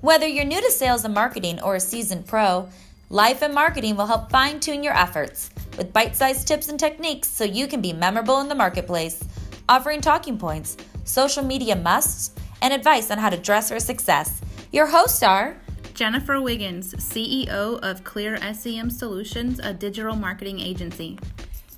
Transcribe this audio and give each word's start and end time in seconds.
Whether 0.00 0.26
you're 0.26 0.46
new 0.46 0.62
to 0.62 0.70
sales 0.70 1.04
and 1.04 1.12
marketing 1.12 1.60
or 1.60 1.76
a 1.76 1.80
seasoned 1.80 2.26
pro, 2.26 2.70
Life 3.10 3.42
and 3.42 3.52
Marketing 3.52 3.96
will 3.96 4.06
help 4.06 4.30
fine 4.30 4.58
tune 4.58 4.82
your 4.82 4.96
efforts 4.96 5.50
with 5.76 5.92
bite 5.92 6.16
sized 6.16 6.48
tips 6.48 6.70
and 6.70 6.80
techniques 6.80 7.28
so 7.28 7.44
you 7.44 7.66
can 7.66 7.82
be 7.82 7.92
memorable 7.92 8.40
in 8.40 8.48
the 8.48 8.54
marketplace, 8.54 9.22
offering 9.68 10.00
talking 10.00 10.38
points, 10.38 10.78
social 11.04 11.44
media 11.44 11.76
musts, 11.76 12.34
and 12.62 12.72
advice 12.72 13.10
on 13.10 13.18
how 13.18 13.28
to 13.28 13.36
dress 13.36 13.68
for 13.68 13.78
success. 13.78 14.40
Your 14.72 14.86
hosts 14.86 15.22
are 15.22 15.58
Jennifer 15.92 16.40
Wiggins, 16.40 16.94
CEO 16.94 17.78
of 17.82 18.02
Clear 18.02 18.38
SEM 18.54 18.88
Solutions, 18.88 19.58
a 19.58 19.74
digital 19.74 20.16
marketing 20.16 20.60
agency. 20.60 21.18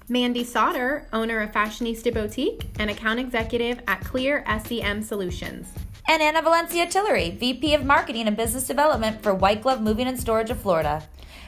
Mandy 0.09 0.45
Sauter, 0.45 1.09
owner 1.12 1.41
of 1.41 1.50
Fashionista 1.50 2.14
Boutique 2.14 2.68
and 2.79 2.89
account 2.89 3.18
executive 3.18 3.81
at 3.89 4.04
Clear 4.04 4.45
SEM 4.64 5.03
Solutions. 5.03 5.73
And 6.08 6.22
Anna 6.22 6.42
Valencia 6.42 6.86
Tillery, 6.86 7.30
VP 7.30 7.74
of 7.74 7.84
Marketing 7.84 8.26
and 8.26 8.36
Business 8.36 8.66
Development 8.66 9.22
for 9.22 9.34
White 9.34 9.62
Glove 9.62 9.80
Moving 9.80 10.06
and 10.06 10.18
Storage 10.18 10.50
of 10.50 10.61
Florida. 10.61 11.02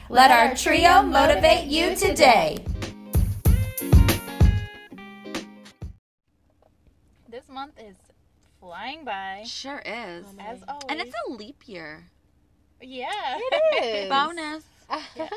Let 0.09 0.31
our 0.31 0.55
trio 0.55 1.01
motivate 1.01 1.65
you 1.67 1.95
today. 1.95 2.63
This 7.29 7.49
month 7.49 7.73
is 7.79 7.95
flying 8.59 9.03
by. 9.03 9.43
Sure 9.45 9.81
is. 9.85 10.25
As 10.39 10.63
always. 10.67 10.85
And 10.89 11.01
it's 11.01 11.15
a 11.27 11.31
leap 11.31 11.63
year. 11.67 12.09
yeah. 12.81 13.37
It 13.39 13.83
is. 13.83 14.09
Bonus. 14.09 14.63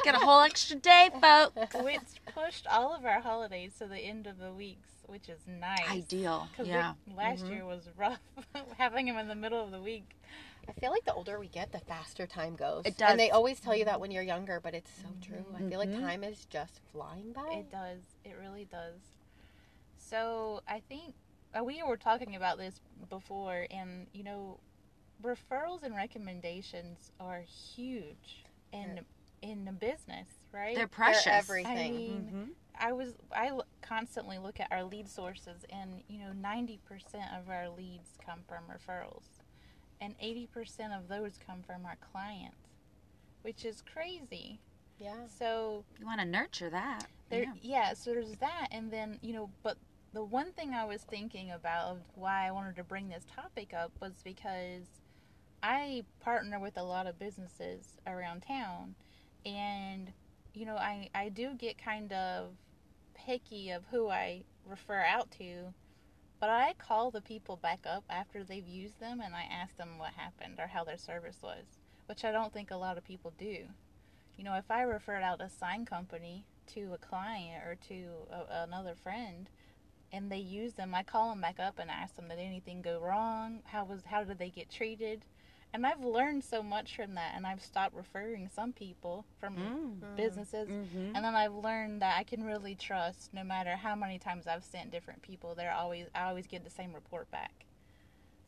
Get 0.04 0.14
a 0.14 0.18
whole 0.18 0.42
extra 0.42 0.76
day, 0.76 1.08
folks. 1.20 1.74
Which 1.82 2.00
pushed 2.34 2.66
all 2.66 2.94
of 2.94 3.06
our 3.06 3.20
holidays 3.20 3.72
to 3.78 3.86
the 3.86 3.96
end 3.98 4.26
of 4.26 4.38
the 4.38 4.52
weeks, 4.52 4.90
which 5.08 5.28
is 5.28 5.40
nice. 5.46 5.90
Ideal. 5.90 6.48
Yeah. 6.62 6.94
it- 7.06 7.16
last 7.16 7.44
year 7.46 7.64
was 7.64 7.88
rough 7.96 8.20
having 8.78 9.06
them 9.06 9.16
in 9.18 9.26
the 9.28 9.34
middle 9.34 9.62
of 9.64 9.70
the 9.70 9.80
week. 9.80 10.14
I 10.68 10.72
feel 10.72 10.90
like 10.90 11.04
the 11.06 11.14
older 11.14 11.38
we 11.40 11.48
get, 11.48 11.72
the 11.72 11.78
faster 11.80 12.26
time 12.26 12.54
goes. 12.54 12.84
It 12.84 12.98
does. 12.98 13.10
And 13.10 13.18
they 13.18 13.30
always 13.30 13.58
tell 13.58 13.74
you 13.74 13.86
that 13.86 14.00
when 14.00 14.10
you're 14.10 14.22
younger, 14.22 14.60
but 14.62 14.74
it's 14.74 14.90
so 15.02 15.08
true. 15.26 15.44
I 15.56 15.62
feel 15.62 15.78
like 15.78 15.88
Mhm. 15.88 16.00
time 16.00 16.22
is 16.24 16.44
just 16.44 16.80
flying 16.92 17.32
by. 17.32 17.48
It 17.54 17.70
does. 17.70 18.00
It 18.24 18.36
really 18.38 18.66
does. 18.66 19.00
So 19.96 20.62
I 20.68 20.80
think 20.80 21.14
uh, 21.58 21.64
we 21.64 21.82
were 21.82 21.96
talking 21.96 22.36
about 22.36 22.58
this 22.58 22.80
before, 23.08 23.66
and 23.70 24.06
you 24.12 24.22
know, 24.24 24.58
referrals 25.22 25.82
and 25.82 25.96
recommendations 25.96 27.10
are 27.18 27.40
huge 27.40 28.44
in 28.72 29.00
in 29.40 29.64
the 29.64 29.72
business, 29.72 30.28
right? 30.52 30.74
They're 30.74 30.82
They're 30.84 30.88
precious. 30.88 31.26
everything. 31.28 31.78
I 31.78 31.88
mean, 31.90 32.32
Mhm. 32.32 32.48
I 32.78 32.92
was 32.92 33.14
I 33.32 33.48
l- 33.48 33.66
constantly 33.88 34.38
look 34.38 34.60
at 34.60 34.68
our 34.70 34.84
lead 34.84 35.08
sources, 35.08 35.64
and 35.70 36.02
you 36.08 36.18
know, 36.20 36.32
ninety 36.32 36.78
percent 36.84 37.24
of 37.38 37.48
our 37.48 37.68
leads 37.70 38.10
come 38.24 38.40
from 38.48 38.64
referrals, 38.68 39.40
and 40.00 40.14
eighty 40.20 40.46
percent 40.46 40.92
of 40.92 41.08
those 41.08 41.38
come 41.44 41.62
from 41.66 41.84
our 41.86 41.96
clients, 42.12 42.56
which 43.42 43.64
is 43.64 43.82
crazy. 43.92 44.60
yeah. 44.98 45.26
So 45.28 45.84
You 45.98 46.06
want 46.06 46.20
to 46.20 46.26
nurture 46.26 46.70
that. 46.70 47.06
there, 47.30 47.42
Yeah. 47.44 47.52
yeah. 47.62 47.92
So 47.94 48.12
there's 48.12 48.36
that, 48.36 48.68
and 48.70 48.90
then 48.90 49.18
you 49.22 49.32
know, 49.32 49.50
but 49.62 49.76
the 50.12 50.24
one 50.24 50.52
thing 50.52 50.70
I 50.74 50.84
was 50.84 51.02
thinking 51.02 51.50
about 51.50 51.92
of 51.92 51.98
why 52.14 52.46
I 52.46 52.50
wanted 52.50 52.76
to 52.76 52.84
bring 52.84 53.08
this 53.08 53.24
topic 53.34 53.74
up 53.74 53.92
was 54.00 54.12
because 54.24 54.86
I 55.62 56.04
partner 56.20 56.58
with 56.58 56.76
a 56.78 56.82
lot 56.82 57.06
of 57.06 57.18
businesses 57.18 57.98
around 58.06 58.42
town, 58.42 58.94
and 59.44 60.12
you 60.54 60.66
know, 60.66 60.76
I 60.76 61.08
I 61.14 61.28
do 61.28 61.54
get 61.54 61.78
kind 61.78 62.12
of 62.12 62.52
picky 63.26 63.70
of 63.70 63.84
who 63.90 64.08
I 64.08 64.44
refer 64.64 65.02
out 65.02 65.30
to, 65.32 65.74
but 66.40 66.50
I 66.50 66.74
call 66.78 67.10
the 67.10 67.20
people 67.20 67.56
back 67.56 67.80
up 67.86 68.04
after 68.08 68.44
they've 68.44 68.66
used 68.66 69.00
them, 69.00 69.20
and 69.20 69.34
I 69.34 69.42
ask 69.42 69.76
them 69.76 69.98
what 69.98 70.12
happened 70.14 70.58
or 70.58 70.68
how 70.68 70.84
their 70.84 70.98
service 70.98 71.38
was, 71.42 71.64
which 72.06 72.24
I 72.24 72.32
don't 72.32 72.52
think 72.52 72.70
a 72.70 72.76
lot 72.76 72.96
of 72.96 73.04
people 73.04 73.32
do 73.38 73.66
you 74.38 74.44
know, 74.44 74.54
if 74.54 74.70
I 74.70 74.82
referred 74.82 75.22
out 75.22 75.42
a 75.42 75.50
sign 75.50 75.84
company 75.84 76.44
to 76.68 76.94
a 76.94 76.98
client 76.98 77.64
or 77.64 77.76
to 77.88 78.06
a, 78.30 78.62
another 78.62 78.94
friend, 78.94 79.50
and 80.12 80.30
they 80.30 80.38
use 80.38 80.74
them, 80.74 80.94
I 80.94 81.02
call 81.02 81.30
them 81.30 81.40
back 81.40 81.58
up 81.58 81.78
and 81.78 81.90
ask 81.90 82.14
them 82.14 82.28
did 82.28 82.38
anything 82.38 82.80
go 82.80 83.00
wrong? 83.00 83.60
How 83.64 83.84
was 83.84 84.04
how 84.06 84.24
did 84.24 84.38
they 84.38 84.48
get 84.48 84.70
treated? 84.70 85.24
And 85.74 85.86
I've 85.86 86.02
learned 86.02 86.42
so 86.44 86.62
much 86.62 86.96
from 86.96 87.14
that, 87.14 87.32
and 87.36 87.46
I've 87.46 87.62
stopped 87.62 87.94
referring 87.94 88.48
some 88.48 88.72
people 88.72 89.26
from 89.38 89.56
Mm. 90.02 90.16
businesses, 90.16 90.66
Mhm. 90.68 91.12
and 91.14 91.24
then 91.24 91.34
I've 91.36 91.52
learned 91.54 92.00
that 92.00 92.16
I 92.18 92.24
can 92.24 92.42
really 92.42 92.74
trust 92.74 93.34
no 93.34 93.44
matter 93.44 93.76
how 93.76 93.94
many 93.94 94.18
times 94.18 94.46
I've 94.46 94.64
sent 94.64 94.90
different 94.90 95.20
people. 95.22 95.54
They're 95.54 95.72
always 95.72 96.08
I 96.14 96.22
always 96.28 96.46
get 96.46 96.64
the 96.64 96.70
same 96.70 96.94
report 96.94 97.30
back. 97.30 97.66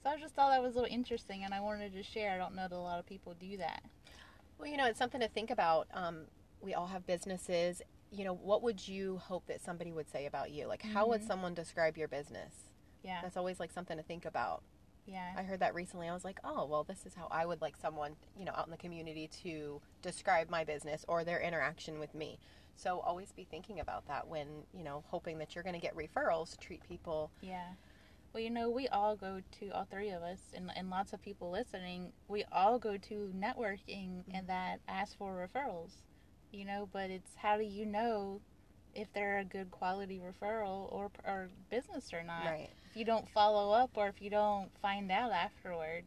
So 0.03 0.09
I 0.09 0.17
just 0.19 0.35
thought 0.35 0.49
that 0.51 0.63
was 0.63 0.77
a 0.77 0.81
little 0.81 0.95
interesting, 0.95 1.45
and 1.45 1.53
I 1.53 1.61
wanted 1.61 1.93
to 1.93 2.03
share. 2.03 2.33
I 2.33 2.39
don't 2.39 2.55
know 2.55 2.67
that 2.69 2.75
a 2.75 2.79
lot 2.79 2.99
of 2.99 3.05
people 3.07 3.35
do 3.35 3.59
that. 3.59 3.83
Well, 4.59 4.69
you 4.69 4.79
know, 4.79 4.87
it's 4.87 4.99
something 4.99 5.21
to 5.21 5.29
think 5.29 5.51
about. 5.51 5.89
Um, 5.93 6.27
we 6.63 6.73
all 6.75 6.87
have 6.87 7.07
businesses. 7.07 7.83
You 8.11 8.25
know, 8.25 8.33
what 8.35 8.63
would 8.63 8.89
you 8.89 9.19
hope 9.19 9.47
that 9.47 9.61
somebody 9.61 9.93
would 9.93 10.09
say 10.09 10.25
about 10.27 10.51
you? 10.53 10.67
Like, 10.67 10.83
how 10.83 11.07
would 11.09 11.23
someone 11.23 11.53
describe 11.55 11.97
your 11.99 12.09
business? 12.09 12.71
Yeah, 13.03 13.21
That's 13.23 13.37
always 13.37 13.61
like 13.61 13.73
something 13.73 13.97
to 13.99 14.03
think 14.03 14.25
about. 14.25 14.63
Yeah. 15.07 15.33
I 15.37 15.43
heard 15.43 15.61
that 15.61 15.75
recently. 15.75 16.09
I 16.09 16.15
was 16.15 16.25
like, 16.25 16.39
oh, 16.45 16.67
well, 16.67 16.85
this 16.85 17.05
is 17.07 17.15
how 17.15 17.29
I 17.31 17.47
would 17.47 17.61
like 17.61 17.77
someone, 17.77 18.17
you 18.39 18.45
know, 18.45 18.53
out 18.57 18.67
in 18.67 18.71
the 18.71 18.77
community 18.77 19.29
to 19.43 19.81
describe 20.03 20.51
my 20.51 20.65
business 20.65 21.05
or 21.09 21.25
their 21.25 21.41
interaction 21.41 21.99
with 21.99 22.15
me. 22.15 22.39
So 22.77 23.01
always 23.01 23.33
be 23.33 23.45
thinking 23.45 23.81
about 23.81 24.07
that 24.09 24.27
when, 24.29 24.47
you 24.73 24.85
know, 24.85 25.05
hoping 25.09 25.39
that 25.39 25.55
you're 25.55 25.65
going 25.65 25.75
to 25.75 25.81
get 25.81 25.95
referrals 25.97 26.53
to 26.53 26.59
treat 26.59 26.83
people. 26.89 27.31
Yeah. 27.43 27.67
Well, 28.33 28.43
you 28.43 28.51
know, 28.51 28.71
we 28.71 28.87
all 28.89 29.17
go 29.17 29.43
to, 29.59 29.71
all 29.71 29.87
three 29.91 30.11
of 30.11 30.23
us, 30.23 30.39
and, 30.55 30.71
and 30.77 30.89
lots 30.89 31.13
of 31.13 31.21
people 31.21 31.51
listening, 31.51 32.13
we 32.29 32.45
all 32.53 32.79
go 32.79 32.97
to 32.97 33.33
networking 33.37 34.23
mm-hmm. 34.23 34.35
and 34.35 34.49
that 34.49 34.81
ask 34.87 35.19
for 35.19 35.49
referrals, 35.49 35.91
you 36.53 36.65
know, 36.65 36.89
but 36.93 37.11
it's 37.11 37.33
how 37.37 37.57
do 37.57 37.65
you 37.65 37.85
know 37.85 38.41
if 38.95 39.13
they're 39.13 39.39
a 39.39 39.45
good 39.45 39.71
quality 39.71 40.21
referral 40.21 40.93
or, 40.93 41.11
or 41.27 41.49
business 41.71 42.13
or 42.13 42.23
not? 42.23 42.45
Right. 42.45 42.71
If 42.91 42.97
you 42.97 43.05
don't 43.05 43.29
follow 43.29 43.73
up 43.73 43.91
or 43.95 44.09
if 44.09 44.21
you 44.21 44.31
don't 44.31 44.71
find 44.81 45.11
out 45.11 45.33
afterwards. 45.33 46.07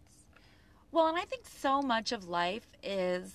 Well, 0.92 1.08
and 1.08 1.18
I 1.18 1.24
think 1.24 1.48
so 1.48 1.82
much 1.82 2.12
of 2.12 2.28
life 2.28 2.68
is 2.84 3.34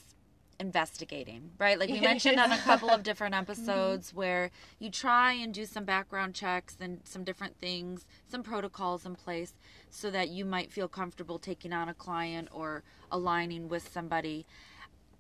investigating, 0.61 1.51
right? 1.59 1.79
Like 1.79 1.91
we 1.91 2.01
mentioned 2.13 2.39
on 2.39 2.53
a 2.53 2.59
couple 2.59 2.91
of 2.91 3.03
different 3.03 3.35
episodes 3.37 4.09
mm-hmm. 4.09 4.19
where 4.19 4.51
you 4.79 4.91
try 4.91 5.33
and 5.33 5.53
do 5.55 5.65
some 5.65 5.85
background 5.85 6.35
checks 6.35 6.77
and 6.81 7.01
some 7.05 7.25
different 7.25 7.57
things, 7.59 8.07
some 8.29 8.43
protocols 8.43 9.07
in 9.07 9.15
place 9.15 9.55
so 9.91 10.11
that 10.11 10.29
you 10.29 10.45
might 10.45 10.73
feel 10.73 10.89
comfortable 10.89 11.39
taking 11.39 11.73
on 11.73 11.89
a 11.89 11.95
client 11.95 12.49
or 12.51 12.83
aligning 13.11 13.69
with 13.69 13.89
somebody. 13.89 14.47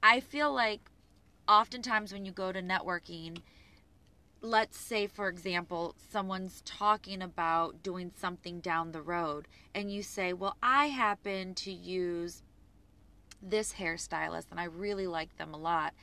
I 0.02 0.20
feel 0.20 0.52
like 0.52 0.90
oftentimes 1.48 2.12
when 2.12 2.24
you 2.24 2.32
go 2.32 2.52
to 2.52 2.62
networking, 2.62 3.38
let's 4.40 4.78
say 4.78 5.06
for 5.06 5.28
example 5.28 5.94
someone's 6.10 6.62
talking 6.64 7.22
about 7.22 7.82
doing 7.82 8.12
something 8.16 8.60
down 8.60 8.92
the 8.92 9.02
road 9.02 9.48
and 9.74 9.90
you 9.90 10.00
say 10.00 10.32
well 10.32 10.56
i 10.62 10.86
happen 10.86 11.54
to 11.54 11.72
use 11.72 12.42
this 13.42 13.74
hairstylist 13.74 14.46
and 14.50 14.60
i 14.60 14.64
really 14.64 15.06
like 15.06 15.36
them 15.36 15.54
a 15.54 15.56
lot. 15.56 15.94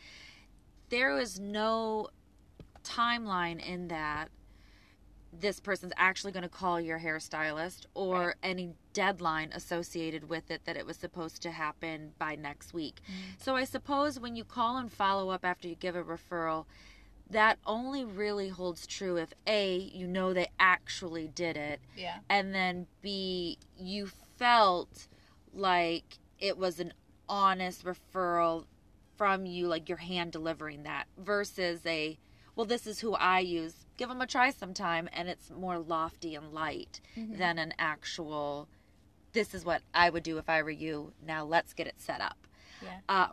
There 0.90 1.18
is 1.20 1.40
no 1.40 2.10
timeline 2.84 3.66
in 3.66 3.88
that 3.88 4.30
this 5.38 5.60
person's 5.60 5.92
actually 5.98 6.32
going 6.32 6.44
to 6.44 6.50
call 6.50 6.80
your 6.80 7.00
hairstylist 7.00 7.88
or 7.94 8.36
any 8.42 8.70
deadline 8.94 9.50
associated 9.52 10.30
with 10.30 10.50
it 10.50 10.62
that 10.64 10.78
it 10.78 10.86
was 10.86 10.96
supposed 10.96 11.42
to 11.42 11.52
happen 11.52 12.14
by 12.18 12.36
next 12.36 12.74
week. 12.74 13.02
Mm. 13.06 13.44
So 13.44 13.56
I 13.56 13.66
suppose 13.66 14.18
when 14.18 14.38
you 14.38 14.46
call 14.46 14.78
and 14.78 14.90
follow 14.90 15.30
up 15.32 15.44
after 15.44 15.68
you 15.68 15.76
give 15.76 15.96
a 15.96 16.04
referral, 16.04 16.66
that 17.30 17.58
only 17.66 18.06
really 18.06 18.50
holds 18.50 18.86
true 18.86 19.18
if 19.18 19.34
A, 19.48 19.78
you 19.78 20.08
know 20.08 20.34
they 20.34 20.50
actually 20.60 21.28
did 21.28 21.58
it, 21.58 21.80
Yeah. 21.96 22.18
and 22.30 22.54
then 22.54 22.88
B, 23.02 23.58
you 23.78 24.08
felt 24.38 25.08
like 25.54 26.18
it 26.40 26.58
was 26.58 26.80
an 26.80 26.94
honest 27.28 27.84
referral 27.86 28.66
from 29.18 29.46
you, 29.46 29.68
like 29.68 29.88
your 29.90 29.98
hand 29.98 30.32
delivering 30.34 30.84
that, 30.84 31.06
versus 31.18 31.82
a, 31.86 32.18
well, 32.56 32.66
this 32.66 32.86
is 32.86 33.00
who 33.00 33.14
I 33.16 33.40
use. 33.40 33.74
Give 33.98 34.10
them 34.10 34.22
a 34.22 34.28
try 34.28 34.52
sometime, 34.52 35.08
and 35.14 35.30
it's 35.30 35.50
more 35.50 35.80
lofty 35.80 36.36
and 36.36 36.52
light 36.54 37.00
than 37.16 37.58
an 37.58 37.74
actual, 37.80 38.68
this 39.32 39.54
is 39.56 39.64
what 39.64 39.82
I 39.94 40.10
would 40.10 40.24
do 40.24 40.38
if 40.38 40.50
I 40.50 40.62
were 40.62 40.70
you. 40.70 41.14
Now 41.26 41.46
let's 41.46 41.74
get 41.74 41.88
it 41.88 41.96
set 41.98 42.20
up. 42.22 42.38
Yeah. 42.84 43.00
Um, 43.08 43.32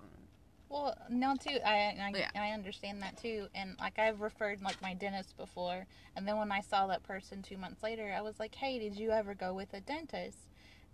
Well, 0.72 0.96
now 1.10 1.34
too, 1.34 1.58
I 1.64 1.94
I, 2.00 2.12
Yeah. 2.16 2.30
I 2.34 2.50
understand 2.52 3.02
that 3.02 3.18
too, 3.18 3.48
and 3.54 3.76
like 3.78 3.98
I've 3.98 4.22
referred 4.22 4.62
like 4.62 4.80
my 4.80 4.94
dentist 4.94 5.36
before, 5.36 5.86
and 6.16 6.26
then 6.26 6.38
when 6.38 6.50
I 6.50 6.60
saw 6.60 6.86
that 6.86 7.02
person 7.02 7.42
two 7.42 7.58
months 7.58 7.82
later, 7.82 8.14
I 8.16 8.22
was 8.22 8.40
like, 8.40 8.54
hey, 8.54 8.78
did 8.78 8.98
you 8.98 9.10
ever 9.10 9.34
go 9.34 9.52
with 9.52 9.74
a 9.74 9.80
dentist? 9.80 10.38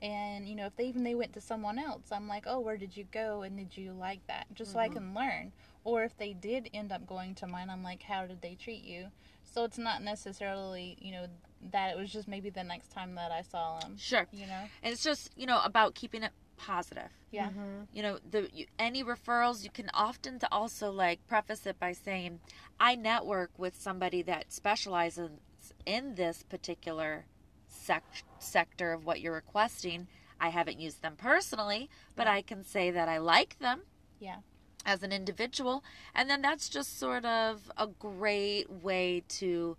And 0.02 0.48
you 0.48 0.56
know, 0.56 0.66
if 0.66 0.74
they 0.74 0.86
even 0.86 1.04
they 1.04 1.14
went 1.14 1.32
to 1.34 1.40
someone 1.40 1.78
else, 1.78 2.10
I'm 2.10 2.26
like, 2.26 2.44
oh, 2.48 2.58
where 2.58 2.76
did 2.76 2.96
you 2.96 3.04
go, 3.12 3.42
and 3.42 3.56
did 3.56 3.76
you 3.76 3.92
like 3.92 4.26
that? 4.26 4.46
Just 4.52 4.72
so 4.72 4.80
I 4.80 4.86
mm-hmm. 4.86 4.94
can 4.94 5.14
learn. 5.14 5.52
Or 5.84 6.02
if 6.02 6.18
they 6.18 6.32
did 6.32 6.68
end 6.74 6.90
up 6.90 7.06
going 7.06 7.36
to 7.36 7.46
mine, 7.46 7.70
I'm 7.70 7.84
like, 7.84 8.02
how 8.02 8.26
did 8.26 8.42
they 8.42 8.56
treat 8.56 8.82
you? 8.82 9.06
So 9.44 9.64
it's 9.64 9.78
not 9.78 10.02
necessarily, 10.02 10.98
you 11.00 11.12
know, 11.12 11.26
that 11.70 11.92
it 11.92 11.96
was 11.96 12.12
just 12.12 12.28
maybe 12.28 12.50
the 12.50 12.64
next 12.64 12.90
time 12.90 13.14
that 13.14 13.30
I 13.30 13.42
saw 13.42 13.78
them. 13.78 13.96
sure. 13.96 14.26
You 14.32 14.46
know. 14.46 14.64
And 14.82 14.92
it's 14.92 15.02
just, 15.02 15.30
you 15.36 15.46
know, 15.46 15.60
about 15.64 15.94
keeping 15.94 16.24
it 16.24 16.32
positive. 16.58 17.10
Yeah. 17.30 17.48
Mm-hmm. 17.48 17.82
You 17.92 18.02
know, 18.02 18.18
the 18.30 18.48
you, 18.52 18.66
any 18.78 19.02
referrals 19.02 19.64
you 19.64 19.70
can 19.70 19.90
often 19.94 20.38
to 20.40 20.48
also 20.52 20.90
like 20.90 21.26
preface 21.26 21.66
it 21.66 21.78
by 21.78 21.92
saying, 21.92 22.40
I 22.78 22.94
network 22.94 23.50
with 23.56 23.80
somebody 23.80 24.22
that 24.22 24.52
specializes 24.52 25.30
in 25.86 26.14
this 26.16 26.42
particular 26.42 27.24
sec- 27.66 28.24
sector 28.38 28.92
of 28.92 29.04
what 29.04 29.20
you're 29.20 29.34
requesting. 29.34 30.08
I 30.40 30.50
haven't 30.50 30.80
used 30.80 31.02
them 31.02 31.14
personally, 31.16 31.88
but 32.14 32.26
I 32.26 32.42
can 32.42 32.64
say 32.64 32.90
that 32.90 33.08
I 33.08 33.18
like 33.18 33.58
them 33.58 33.82
Yeah. 34.20 34.38
as 34.84 35.02
an 35.02 35.12
individual. 35.12 35.82
And 36.14 36.30
then 36.30 36.42
that's 36.42 36.68
just 36.68 36.98
sort 36.98 37.24
of 37.24 37.70
a 37.76 37.86
great 37.86 38.70
way 38.70 39.24
to 39.40 39.76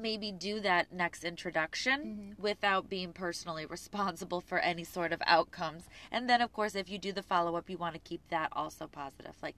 maybe 0.00 0.32
do 0.32 0.60
that 0.60 0.92
next 0.92 1.24
introduction 1.24 2.34
without 2.38 2.88
being 2.88 3.12
personally 3.12 3.66
responsible 3.66 4.40
for 4.40 4.58
any 4.58 4.84
sort 4.84 5.12
of 5.12 5.22
outcomes. 5.26 5.84
And 6.10 6.28
then, 6.28 6.40
of 6.40 6.52
course, 6.52 6.74
if 6.74 6.88
you 6.88 6.98
do 6.98 7.12
the 7.12 7.22
follow 7.22 7.56
up, 7.56 7.68
you 7.70 7.76
want 7.76 7.94
to 7.94 8.00
keep 8.00 8.20
that 8.30 8.48
also 8.52 8.86
positive. 8.86 9.34
Like, 9.42 9.56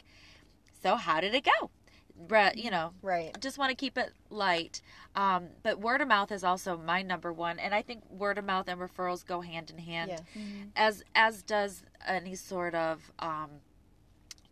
so 0.82 0.96
how 0.96 1.20
did 1.20 1.34
it 1.34 1.44
go? 1.44 1.70
Bre- 2.14 2.54
You 2.54 2.70
know, 2.70 2.92
Right. 3.00 3.34
just 3.40 3.56
want 3.56 3.70
to 3.70 3.74
keep 3.76 3.96
it 3.96 4.12
light. 4.28 4.82
Um, 5.16 5.48
but 5.62 5.80
word 5.80 6.00
of 6.02 6.08
mouth 6.08 6.30
is 6.30 6.44
also 6.44 6.76
my 6.76 7.02
number 7.02 7.32
one, 7.32 7.58
and 7.58 7.74
I 7.74 7.80
think 7.82 8.08
word 8.10 8.36
of 8.36 8.44
mouth 8.44 8.68
and 8.68 8.78
referrals 8.80 9.24
go 9.24 9.40
hand 9.40 9.70
in 9.70 9.78
hand, 9.78 10.10
Yes. 10.10 10.22
as 10.76 11.02
as 11.14 11.42
does 11.42 11.84
any 12.06 12.34
sort 12.34 12.74
of 12.74 13.10
um, 13.18 13.50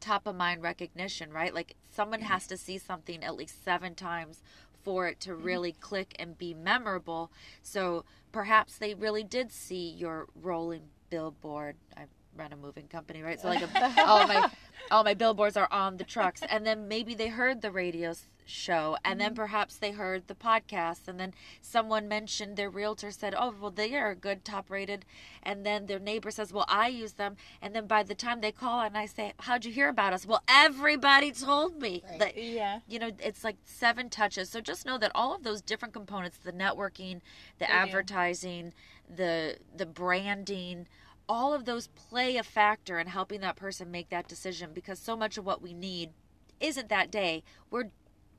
top 0.00 0.26
of 0.26 0.34
mind 0.34 0.62
recognition, 0.62 1.30
right? 1.32 1.52
Like 1.54 1.76
someone 1.92 2.22
has 2.22 2.46
to 2.46 2.56
see 2.56 2.78
something 2.78 3.22
at 3.22 3.34
least 3.36 3.62
seven 3.62 3.94
times 3.94 4.42
for 4.82 5.08
it 5.08 5.20
to 5.20 5.30
mm-hmm. 5.30 5.42
really 5.42 5.72
click 5.72 6.14
and 6.18 6.36
be 6.38 6.54
memorable. 6.54 7.30
So 7.62 8.04
perhaps 8.32 8.78
they 8.78 8.94
really 8.94 9.24
did 9.24 9.52
see 9.52 9.90
your 9.90 10.26
rolling 10.34 10.82
billboard. 11.10 11.76
I 11.96 12.04
run 12.36 12.52
a 12.52 12.56
moving 12.56 12.86
company, 12.88 13.22
right? 13.22 13.40
So 13.40 13.48
like 13.48 13.62
a, 13.62 14.04
all 14.06 14.26
my 14.26 14.50
all 14.90 15.04
my 15.04 15.14
billboards 15.14 15.56
are 15.56 15.68
on 15.70 15.96
the 15.96 16.04
trucks, 16.04 16.42
and 16.48 16.66
then 16.66 16.88
maybe 16.88 17.14
they 17.14 17.28
heard 17.28 17.62
the 17.62 17.70
radio 17.70 18.14
show, 18.44 18.96
and 19.04 19.20
then 19.20 19.28
mm-hmm. 19.28 19.36
perhaps 19.36 19.76
they 19.76 19.92
heard 19.92 20.26
the 20.26 20.34
podcast, 20.34 21.06
and 21.06 21.20
then 21.20 21.32
someone 21.60 22.08
mentioned 22.08 22.56
their 22.56 22.68
realtor 22.68 23.10
said, 23.10 23.34
"Oh, 23.36 23.54
well, 23.58 23.70
they 23.70 23.94
are 23.94 24.10
a 24.10 24.16
good 24.16 24.44
top 24.44 24.70
rated," 24.70 25.04
and 25.42 25.64
then 25.64 25.86
their 25.86 25.98
neighbor 25.98 26.30
says, 26.30 26.52
"Well, 26.52 26.66
I 26.68 26.88
use 26.88 27.12
them," 27.12 27.36
and 27.62 27.74
then 27.74 27.86
by 27.86 28.02
the 28.02 28.14
time 28.14 28.40
they 28.40 28.52
call 28.52 28.80
and 28.80 28.98
I 28.98 29.06
say, 29.06 29.32
"How'd 29.40 29.64
you 29.64 29.72
hear 29.72 29.88
about 29.88 30.12
us?" 30.12 30.26
Well, 30.26 30.42
everybody 30.48 31.30
told 31.32 31.80
me. 31.80 32.02
Like, 32.18 32.34
Yeah. 32.36 32.80
you 32.88 32.98
know 32.98 33.10
it's 33.18 33.44
like 33.44 33.56
seven 33.64 34.10
touches 34.10 34.50
so 34.50 34.60
just 34.60 34.84
know 34.84 34.98
that 34.98 35.12
all 35.14 35.34
of 35.34 35.42
those 35.42 35.60
different 35.62 35.94
components 35.94 36.38
the 36.38 36.52
networking 36.52 37.20
the 37.58 37.66
do. 37.66 37.72
advertising 37.72 38.72
the 39.08 39.58
the 39.74 39.86
branding 39.86 40.86
all 41.30 41.54
of 41.54 41.64
those 41.64 41.86
play 41.86 42.36
a 42.36 42.42
factor 42.42 42.98
in 42.98 43.06
helping 43.06 43.40
that 43.40 43.54
person 43.54 43.88
make 43.88 44.08
that 44.10 44.26
decision 44.26 44.72
because 44.74 44.98
so 44.98 45.16
much 45.16 45.38
of 45.38 45.44
what 45.44 45.62
we 45.62 45.72
need 45.72 46.10
isn't 46.58 46.88
that 46.88 47.08
day. 47.08 47.44
We're 47.70 47.90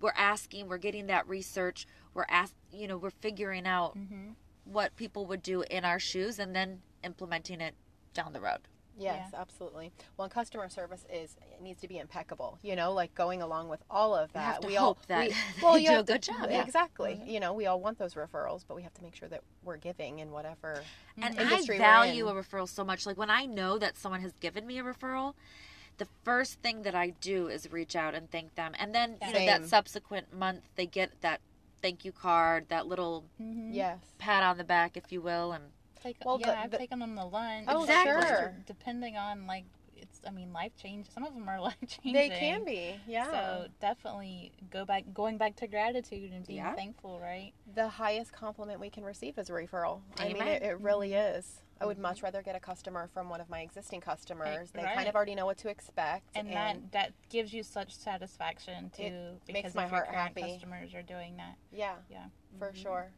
we're 0.01 0.11
asking 0.15 0.67
we're 0.67 0.77
getting 0.77 1.07
that 1.07 1.27
research 1.29 1.88
we're 2.13 2.25
ask 2.27 2.53
you 2.73 2.88
know 2.88 2.97
we're 2.97 3.11
figuring 3.11 3.67
out 3.67 3.95
mm-hmm. 3.95 4.31
what 4.65 4.95
people 4.95 5.25
would 5.27 5.43
do 5.43 5.63
in 5.69 5.85
our 5.85 5.99
shoes 5.99 6.39
and 6.39 6.55
then 6.55 6.81
implementing 7.03 7.61
it 7.61 7.75
down 8.13 8.33
the 8.33 8.41
road 8.41 8.59
Yes, 9.03 9.30
absolutely. 9.33 9.92
Well, 10.18 10.30
customer 10.30 10.69
service 10.69 11.06
is 11.12 11.36
it 11.53 11.62
needs 11.62 11.81
to 11.81 11.88
be 11.88 11.98
impeccable. 11.98 12.59
You 12.62 12.75
know, 12.75 12.94
like 12.94 13.13
going 13.15 13.42
along 13.42 13.69
with 13.69 13.81
all 13.89 14.15
of 14.15 14.31
that. 14.33 14.65
we 14.65 14.75
hope 14.75 14.98
all 14.98 14.98
that 15.07 15.30
we, 15.30 15.36
well, 15.62 15.74
do 15.75 15.81
you 15.81 15.89
a 15.89 15.92
have 15.94 16.06
to- 16.06 16.13
good 16.13 16.24
job, 16.24 16.48
yeah. 16.50 16.63
Exactly. 16.63 17.13
Mm-hmm. 17.13 17.30
You 17.30 17.39
know, 17.39 17.53
we 17.53 17.65
all 17.65 17.80
want 17.80 17.98
those 17.98 18.13
referrals, 18.13 18.63
but 18.68 18.75
we 18.75 18.83
have 18.83 18.94
to 18.95 19.03
make 19.03 19.15
sure 19.15 19.30
that 19.30 19.44
we're 19.63 19.77
giving 19.77 20.19
in 20.19 20.31
whatever 20.31 20.83
And 21.21 21.36
mm-hmm. 21.36 21.50
industry 21.50 21.75
I 21.75 21.80
value 21.80 22.27
a 22.27 22.33
referral 22.33 22.68
so 22.68 22.83
much. 22.83 23.06
Like 23.06 23.18
when 23.18 23.30
I 23.30 23.45
know 23.45 23.77
that 23.77 23.98
someone 23.98 24.21
has 24.21 24.33
given 24.39 24.65
me 24.65 24.80
a 24.80 24.83
referral, 24.83 25.33
the 25.97 26.07
first 26.24 26.59
thing 26.62 26.83
that 26.83 26.95
I 26.95 27.12
do 27.21 27.47
is 27.47 27.71
reach 27.71 27.95
out 27.95 28.15
and 28.15 28.30
thank 28.31 28.56
them. 28.56 28.74
And 28.80 28.94
then 28.94 29.18
you 29.21 29.33
know 29.33 29.45
that 29.45 29.68
subsequent 29.68 30.33
month 30.33 30.62
they 30.75 30.86
get 30.86 31.12
that 31.21 31.42
thank 31.81 32.06
you 32.06 32.12
card, 32.12 32.68
that 32.69 32.88
little 32.88 33.25
mm-hmm. 33.42 33.74
Yes. 33.74 34.00
pat 34.18 34.44
on 34.44 34.57
the 34.57 34.63
back, 34.63 34.95
if 34.95 35.12
you 35.12 35.21
will, 35.21 35.51
and 35.51 35.63
Take, 36.01 36.18
Well, 36.25 36.39
yeah, 36.39 36.48
the- 36.51 36.59
I've 36.59 36.71
the- 36.71 36.77
taken 36.77 37.00
them 37.00 37.15
to 37.15 37.25
lunch. 37.25 37.65
Oh, 37.69 37.81
Exactly. 37.81 38.27
sure. 38.27 38.56
Depending 38.65 39.18
on 39.18 39.48
like 39.48 39.65
it's, 40.01 40.19
I 40.27 40.31
mean, 40.31 40.51
life 40.51 40.75
change. 40.75 41.07
Some 41.09 41.24
of 41.24 41.33
them 41.33 41.48
are 41.48 41.59
life 41.62 41.75
changing. 41.88 42.13
They 42.13 42.30
can 42.30 42.63
be. 42.65 43.00
Yeah. 43.07 43.30
So 43.30 43.68
definitely 43.80 44.51
go 44.71 44.83
back, 44.83 45.03
going 45.13 45.38
back 45.38 45.56
to 45.57 45.68
gratitude 45.68 46.31
and 46.31 46.45
being 46.45 46.59
Yeah. 46.59 46.75
thankful, 46.75 47.19
right? 47.19 47.53
the 47.74 47.88
highest 47.88 48.33
compliment 48.33 48.81
we 48.81 48.89
can 48.89 49.03
receive 49.03 49.38
is 49.38 49.50
a 49.50 49.53
referral. 49.53 50.01
I 50.18 50.33
mean, 50.33 50.42
it, 50.42 50.62
it 50.63 50.80
really 50.81 51.12
mm-hmm. 51.12 51.38
is. 51.38 51.62
I 51.80 51.86
would 51.86 51.98
much 51.98 52.18
mm-hmm. 52.18 52.25
rather 52.25 52.42
get 52.44 52.56
a 52.56 52.59
customer 52.59 53.09
from 53.13 53.30
one 53.30 53.42
of 53.42 53.50
my 53.50 53.62
existing 53.62 54.01
customers. 54.01 54.69
They 54.71 54.83
kind 54.83 55.07
of 55.07 55.15
already 55.15 55.36
know 55.36 55.45
what 55.45 55.57
to 55.59 55.69
expect, 55.69 56.25
And, 56.36 56.51
that 56.51 56.92
that 56.92 57.13
gives 57.30 57.54
you 57.54 57.63
such 57.63 57.95
satisfaction 57.95 58.92
too, 58.95 59.04
It 59.04 59.42
because 59.47 59.63
makes 59.63 59.75
my 59.75 59.88
heart 59.88 60.07
happy. 60.07 60.42
customers 60.42 60.94
are 60.94 61.01
doing 61.01 61.38
that. 61.38 61.56
yeah, 61.71 61.95
Yeah. 62.09 62.25
for 62.59 62.68
mm-hmm. 62.68 62.81
sure. 62.81 63.12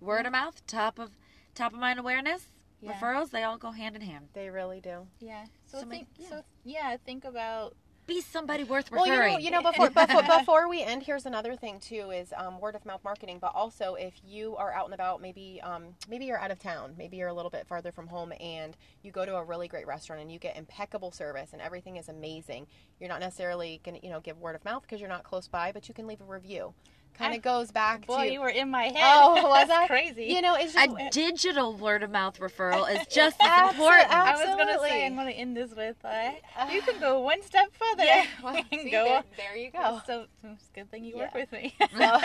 Word 0.00 0.26
of 0.26 0.32
mouth, 0.32 0.66
top 0.66 0.98
of 0.98 1.10
top 1.54 1.72
of 1.72 1.78
mind 1.78 1.98
awareness, 1.98 2.48
Yeah. 2.80 2.92
referrals, 2.92 3.30
they 3.30 3.42
all 3.42 3.56
go 3.58 3.70
hand 3.70 3.96
in 3.96 4.02
hand. 4.02 4.28
They 4.34 4.50
really 4.50 4.80
do. 4.80 5.06
Yeah. 5.20 5.46
So, 5.66 5.80
So 5.80 5.86
think. 5.86 6.08
make- 6.18 6.28
So 6.28 6.42
yeah, 6.64 6.96
think 6.98 7.24
about. 7.24 7.74
Be 8.06 8.20
somebody 8.20 8.62
worth 8.62 8.92
referring. 8.92 9.10
Well, 9.10 9.40
you 9.40 9.50
know, 9.50 9.58
you 9.58 9.64
know, 9.64 9.68
before, 9.68 9.90
before 9.90 10.22
before 10.38 10.68
we 10.68 10.80
end, 10.80 11.02
here's 11.02 11.26
another 11.26 11.56
thing 11.56 11.80
too: 11.80 12.12
is 12.12 12.32
um, 12.36 12.60
word 12.60 12.76
of 12.76 12.86
mouth 12.86 13.02
marketing. 13.02 13.38
But 13.40 13.50
also, 13.52 13.94
if 13.96 14.14
you 14.24 14.54
are 14.58 14.72
out 14.72 14.84
and 14.84 14.94
about, 14.94 15.20
maybe 15.20 15.60
um, 15.64 15.86
maybe 16.08 16.24
you're 16.24 16.38
out 16.38 16.52
of 16.52 16.60
town, 16.60 16.94
maybe 16.96 17.16
you're 17.16 17.26
a 17.26 17.34
little 17.34 17.50
bit 17.50 17.66
farther 17.66 17.90
from 17.90 18.06
home, 18.06 18.32
and 18.38 18.76
you 19.02 19.10
go 19.10 19.26
to 19.26 19.34
a 19.34 19.42
really 19.42 19.66
great 19.66 19.88
restaurant 19.88 20.22
and 20.22 20.30
you 20.30 20.38
get 20.38 20.56
impeccable 20.56 21.10
service 21.10 21.52
and 21.52 21.60
everything 21.60 21.96
is 21.96 22.08
amazing. 22.08 22.68
You're 23.00 23.08
not 23.08 23.18
necessarily 23.18 23.80
gonna, 23.84 23.98
you 24.00 24.10
know, 24.10 24.20
give 24.20 24.38
word 24.38 24.54
of 24.54 24.64
mouth 24.64 24.82
because 24.82 25.00
you're 25.00 25.08
not 25.08 25.24
close 25.24 25.48
by, 25.48 25.72
but 25.72 25.88
you 25.88 25.94
can 25.94 26.06
leave 26.06 26.20
a 26.20 26.24
review. 26.24 26.74
Kind 27.18 27.34
of 27.34 27.42
goes 27.42 27.70
back 27.70 28.06
Boy, 28.06 28.26
to 28.26 28.32
you 28.32 28.40
were 28.40 28.48
in 28.48 28.70
my 28.70 28.84
head. 28.84 28.94
oh, 28.98 29.34
was 29.48 29.66
That's 29.66 29.68
that 29.68 29.86
crazy? 29.88 30.24
You 30.26 30.42
know, 30.42 30.54
it's 30.54 30.74
a 30.76 30.86
just 30.86 31.12
digital 31.12 31.74
word 31.76 32.02
of 32.02 32.10
mouth 32.10 32.38
referral 32.38 32.90
is 32.90 33.06
just 33.10 33.36
as 33.40 33.48
Abso- 33.48 33.70
important. 33.72 34.10
I 34.10 34.32
was 34.32 34.40
gonna 34.44 34.62
Absolutely. 34.62 34.88
say 34.90 35.06
I'm 35.06 35.16
gonna 35.16 35.30
end 35.30 35.56
this 35.56 35.74
with 35.74 35.96
uh, 36.04 36.30
you 36.72 36.82
can 36.82 37.00
go 37.00 37.20
one 37.20 37.42
step 37.42 37.68
further. 37.72 38.04
yeah. 38.04 38.26
Well, 38.42 38.56
and 38.56 38.66
see, 38.82 38.90
go. 38.90 39.04
there, 39.04 39.24
there 39.36 39.56
you 39.56 39.70
go. 39.70 40.00
So 40.06 40.26
it's 40.44 40.68
a 40.68 40.72
good 40.74 40.90
thing 40.90 41.04
you 41.04 41.16
work 41.16 41.34
with 41.34 41.50
me. 41.52 41.74
Well, 41.98 42.20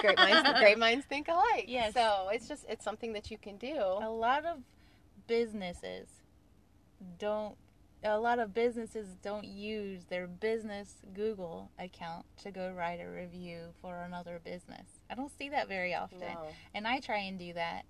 great 0.00 0.16
minds, 0.18 0.50
great 0.58 0.78
minds 0.78 1.06
think 1.06 1.28
alike. 1.28 1.66
Yes. 1.68 1.94
So 1.94 2.28
it's 2.32 2.48
just 2.48 2.64
it's 2.68 2.84
something 2.84 3.12
that 3.12 3.30
you 3.30 3.38
can 3.38 3.56
do. 3.56 3.74
a 3.76 4.10
lot 4.10 4.44
of 4.44 4.58
businesses 5.26 6.08
don't 7.18 7.54
a 8.04 8.18
lot 8.18 8.38
of 8.38 8.52
businesses 8.52 9.06
don't 9.22 9.44
use 9.44 10.04
their 10.08 10.26
business 10.26 10.96
Google 11.14 11.70
account 11.78 12.26
to 12.42 12.50
go 12.50 12.72
write 12.76 13.00
a 13.00 13.08
review 13.08 13.74
for 13.80 14.02
another 14.02 14.40
business. 14.44 14.86
I 15.10 15.14
don't 15.14 15.30
see 15.38 15.48
that 15.50 15.68
very 15.68 15.94
often. 15.94 16.20
No. 16.20 16.48
And 16.74 16.86
I 16.86 17.00
try 17.00 17.18
and 17.18 17.38
do 17.38 17.52
that. 17.52 17.84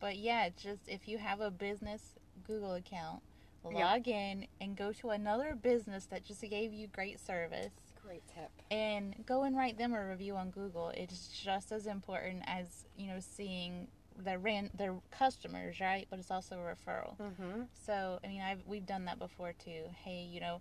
But 0.00 0.16
yeah, 0.16 0.48
just 0.50 0.80
if 0.86 1.08
you 1.08 1.18
have 1.18 1.40
a 1.40 1.50
business 1.50 2.14
Google 2.46 2.74
account, 2.74 3.22
log 3.64 4.08
in 4.08 4.46
and 4.60 4.76
go 4.76 4.92
to 4.92 5.10
another 5.10 5.54
business 5.60 6.06
that 6.06 6.24
just 6.24 6.40
gave 6.40 6.72
you 6.72 6.86
great 6.86 7.20
service 7.20 7.72
Great 8.06 8.22
tip. 8.34 8.50
and 8.70 9.14
go 9.26 9.42
and 9.42 9.56
write 9.56 9.76
them 9.76 9.92
a 9.92 10.06
review 10.08 10.36
on 10.36 10.50
Google. 10.50 10.90
It's 10.96 11.28
just 11.28 11.72
as 11.72 11.86
important 11.86 12.44
as 12.46 12.86
you 12.96 13.08
know 13.08 13.18
seeing 13.20 13.88
their 14.18 14.38
ran 14.38 14.70
their 14.74 14.94
customers, 15.10 15.80
right? 15.80 16.06
But 16.10 16.18
it's 16.18 16.30
also 16.30 16.56
a 16.56 16.58
referral. 16.58 17.16
Mm-hmm. 17.18 17.62
So 17.86 18.18
I 18.24 18.28
mean, 18.28 18.40
I've 18.40 18.62
we've 18.66 18.86
done 18.86 19.04
that 19.06 19.18
before 19.18 19.52
too. 19.52 19.84
Hey, 20.04 20.28
you 20.30 20.40
know, 20.40 20.60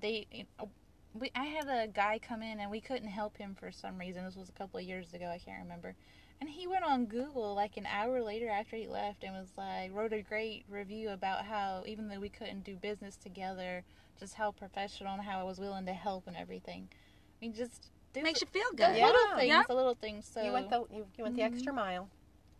they. 0.00 0.26
You 0.30 0.44
know, 0.58 0.70
we, 1.14 1.30
I 1.34 1.44
had 1.44 1.66
a 1.66 1.88
guy 1.88 2.18
come 2.18 2.42
in 2.42 2.60
and 2.60 2.70
we 2.70 2.80
couldn't 2.80 3.08
help 3.08 3.38
him 3.38 3.56
for 3.58 3.72
some 3.72 3.96
reason. 3.98 4.24
This 4.24 4.36
was 4.36 4.50
a 4.50 4.52
couple 4.52 4.78
of 4.78 4.84
years 4.84 5.14
ago. 5.14 5.26
I 5.26 5.38
can't 5.38 5.62
remember. 5.62 5.94
And 6.42 6.50
he 6.50 6.66
went 6.66 6.84
on 6.84 7.06
Google 7.06 7.54
like 7.54 7.78
an 7.78 7.86
hour 7.86 8.22
later 8.22 8.50
after 8.50 8.76
he 8.76 8.86
left 8.86 9.24
and 9.24 9.32
was 9.34 9.48
like 9.56 9.94
wrote 9.94 10.12
a 10.12 10.20
great 10.20 10.64
review 10.68 11.08
about 11.10 11.46
how 11.46 11.84
even 11.86 12.08
though 12.08 12.20
we 12.20 12.28
couldn't 12.28 12.64
do 12.64 12.76
business 12.76 13.16
together, 13.16 13.82
just 14.20 14.34
how 14.34 14.50
professional 14.50 15.14
and 15.14 15.22
how 15.22 15.40
I 15.40 15.44
was 15.44 15.58
willing 15.58 15.86
to 15.86 15.94
help 15.94 16.26
and 16.26 16.36
everything. 16.36 16.88
I 16.90 17.46
mean, 17.46 17.54
just 17.54 17.90
Makes 18.22 18.40
you 18.40 18.46
feel 18.46 18.70
the 18.70 18.76
good. 18.76 18.96
Yeah. 18.96 19.06
little 19.06 19.36
things, 19.36 19.48
Yeah. 19.48 19.62
the 19.68 19.74
little 19.74 19.94
things. 19.94 20.30
So 20.32 20.42
you 20.42 20.52
went 20.52 20.70
the 20.70 20.84
you, 20.90 21.06
you 21.16 21.24
went 21.24 21.36
the 21.36 21.42
extra 21.42 21.72
mile. 21.72 22.08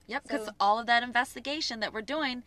Yep, 0.06 0.22
because 0.22 0.46
So- 0.46 0.52
all 0.60 0.78
of 0.78 0.86
that 0.86 1.02
investigation 1.02 1.80
that 1.80 1.92
we're 1.92 2.02
doing, 2.02 2.42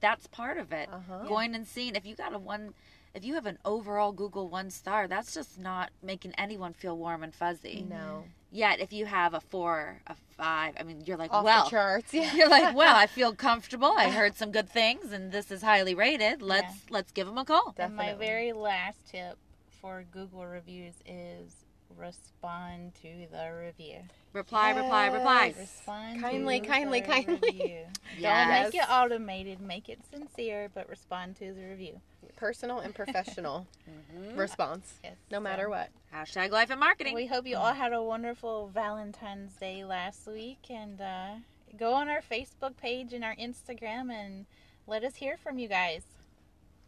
that's 0.00 0.26
part 0.26 0.58
of 0.58 0.72
it. 0.72 0.88
Uh-huh. 0.92 1.24
Going 1.24 1.54
and 1.54 1.66
seeing 1.66 1.94
if 1.94 2.04
you 2.04 2.14
got 2.14 2.32
a 2.32 2.38
one, 2.38 2.74
if 3.14 3.24
you 3.24 3.34
have 3.34 3.46
an 3.46 3.58
overall 3.64 4.12
Google 4.12 4.48
one 4.48 4.70
star, 4.70 5.06
that's 5.06 5.32
just 5.32 5.58
not 5.58 5.90
making 6.02 6.32
anyone 6.36 6.72
feel 6.72 6.96
warm 6.96 7.22
and 7.22 7.34
fuzzy. 7.34 7.86
No, 7.88 8.24
Yet 8.54 8.78
if 8.78 8.92
you 8.92 9.06
have 9.06 9.34
a 9.34 9.40
four, 9.40 10.00
a 10.06 10.14
five, 10.36 10.74
I 10.78 10.84
mean, 10.84 11.02
you're 11.04 11.16
like, 11.16 11.32
off 11.32 11.44
well, 11.44 11.64
the 11.64 11.70
charts. 11.70 12.14
Yeah. 12.14 12.32
you're 12.34 12.48
like, 12.48 12.76
well, 12.76 12.94
I 12.94 13.08
feel 13.08 13.34
comfortable. 13.34 13.92
I 13.96 14.10
heard 14.10 14.36
some 14.36 14.52
good 14.52 14.68
things, 14.68 15.10
and 15.10 15.32
this 15.32 15.50
is 15.50 15.62
highly 15.62 15.92
rated. 15.92 16.40
Let's 16.40 16.72
let's 16.88 17.10
give 17.10 17.26
them 17.26 17.36
a 17.36 17.44
call. 17.44 17.74
And 17.78 17.96
my 17.96 18.14
very 18.14 18.52
last 18.52 18.98
tip 19.10 19.38
for 19.80 20.04
Google 20.12 20.46
reviews 20.46 20.94
is 21.04 21.63
respond 21.98 22.94
to 23.02 23.08
the 23.30 23.50
review. 23.64 23.98
Reply, 24.32 24.70
reply, 24.70 25.06
reply. 25.08 25.54
Respond 25.58 26.20
Kindly, 26.20 26.60
to 26.60 26.66
kindly, 26.66 27.00
the 27.00 27.06
kindly. 27.06 27.38
review. 27.42 27.78
Yes. 28.18 28.62
Don't 28.64 28.72
make 28.72 28.82
it 28.82 28.90
automated. 28.90 29.60
Make 29.60 29.88
it 29.88 30.00
sincere, 30.12 30.68
but 30.74 30.88
respond 30.88 31.36
to 31.36 31.52
the 31.52 31.64
review. 31.64 32.00
Personal 32.36 32.80
and 32.80 32.94
professional 32.94 33.66
response, 34.34 34.94
Yes. 35.04 35.14
no 35.30 35.38
matter 35.40 35.68
what. 35.68 35.90
Hashtag 36.12 36.50
life 36.50 36.70
and 36.70 36.80
marketing. 36.80 37.14
We 37.14 37.26
hope 37.26 37.46
you 37.46 37.56
all 37.56 37.72
had 37.72 37.92
a 37.92 38.02
wonderful 38.02 38.68
Valentine's 38.74 39.54
Day 39.54 39.84
last 39.84 40.26
week, 40.26 40.58
and 40.70 41.00
uh, 41.00 41.34
go 41.78 41.92
on 41.94 42.08
our 42.08 42.20
Facebook 42.22 42.76
page 42.76 43.12
and 43.12 43.24
our 43.24 43.36
Instagram 43.36 44.10
and 44.10 44.46
let 44.86 45.04
us 45.04 45.14
hear 45.16 45.36
from 45.36 45.58
you 45.58 45.68
guys. 45.68 46.02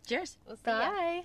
Cheers. 0.07 0.37
We'll 0.47 0.57
see 0.57 0.63
ya. 0.71 0.79
Bye. 0.91 1.23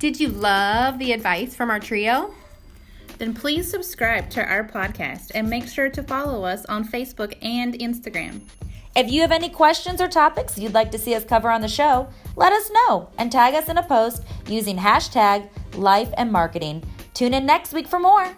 Did 0.00 0.18
you 0.18 0.28
love 0.28 0.98
the 0.98 1.12
advice 1.12 1.54
from 1.54 1.68
our 1.68 1.78
trio? 1.78 2.32
Then 3.18 3.34
please 3.34 3.70
subscribe 3.70 4.30
to 4.30 4.42
our 4.42 4.66
podcast 4.66 5.32
and 5.34 5.50
make 5.50 5.68
sure 5.68 5.90
to 5.90 6.02
follow 6.02 6.42
us 6.42 6.64
on 6.64 6.88
Facebook 6.88 7.36
and 7.42 7.74
Instagram. 7.74 8.40
If 8.96 9.10
you 9.10 9.20
have 9.20 9.30
any 9.30 9.50
questions 9.50 10.00
or 10.00 10.08
topics 10.08 10.56
you'd 10.56 10.72
like 10.72 10.90
to 10.92 10.98
see 10.98 11.14
us 11.14 11.24
cover 11.24 11.50
on 11.50 11.60
the 11.60 11.68
show, 11.68 12.08
let 12.34 12.50
us 12.50 12.70
know 12.70 13.10
and 13.18 13.30
tag 13.30 13.52
us 13.52 13.68
in 13.68 13.76
a 13.76 13.82
post 13.82 14.22
using 14.46 14.78
hashtag 14.78 15.50
life 15.74 16.08
and 16.16 16.32
marketing. 16.32 16.82
Tune 17.12 17.34
in 17.34 17.44
next 17.44 17.74
week 17.74 17.86
for 17.86 18.00
more. 18.00 18.34